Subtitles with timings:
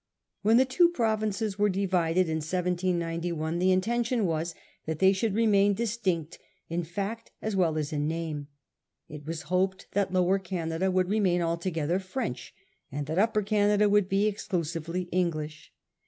[0.41, 4.55] When the two provinces were divided in 1791 the intention was
[4.87, 6.39] that they should remain distinct
[6.69, 8.47] in fact as well as in name.
[9.07, 12.51] It was hoped that Lower Canada would remain altogether French,
[12.91, 15.71] and that Upper Canada would be exclusively English.